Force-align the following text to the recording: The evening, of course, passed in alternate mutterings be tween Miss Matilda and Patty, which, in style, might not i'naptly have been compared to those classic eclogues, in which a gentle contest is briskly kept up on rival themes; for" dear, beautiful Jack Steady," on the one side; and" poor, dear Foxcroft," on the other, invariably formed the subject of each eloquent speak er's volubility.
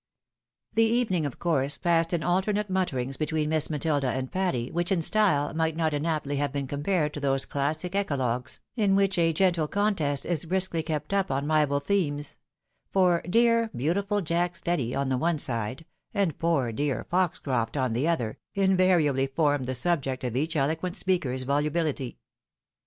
The 0.73 0.81
evening, 0.83 1.27
of 1.27 1.37
course, 1.37 1.77
passed 1.77 2.11
in 2.11 2.23
alternate 2.23 2.71
mutterings 2.71 3.17
be 3.17 3.27
tween 3.27 3.49
Miss 3.49 3.69
Matilda 3.69 4.07
and 4.07 4.31
Patty, 4.31 4.71
which, 4.71 4.91
in 4.91 4.99
style, 5.03 5.53
might 5.53 5.75
not 5.77 5.93
i'naptly 5.93 6.37
have 6.37 6.51
been 6.51 6.65
compared 6.65 7.13
to 7.13 7.19
those 7.19 7.45
classic 7.45 7.93
eclogues, 7.93 8.61
in 8.75 8.95
which 8.95 9.19
a 9.19 9.31
gentle 9.31 9.67
contest 9.67 10.25
is 10.25 10.45
briskly 10.45 10.81
kept 10.81 11.13
up 11.13 11.29
on 11.29 11.45
rival 11.47 11.79
themes; 11.79 12.39
for" 12.89 13.21
dear, 13.29 13.69
beautiful 13.75 14.21
Jack 14.21 14.55
Steady," 14.55 14.95
on 14.95 15.09
the 15.09 15.19
one 15.19 15.37
side; 15.37 15.85
and" 16.15 16.39
poor, 16.39 16.71
dear 16.71 17.05
Foxcroft," 17.11 17.77
on 17.77 17.93
the 17.93 18.07
other, 18.07 18.39
invariably 18.55 19.27
formed 19.27 19.65
the 19.65 19.75
subject 19.75 20.23
of 20.23 20.35
each 20.35 20.55
eloquent 20.55 20.95
speak 20.95 21.27
er's 21.27 21.43
volubility. 21.43 22.17